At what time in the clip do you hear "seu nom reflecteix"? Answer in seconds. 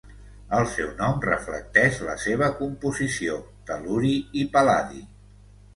0.75-2.01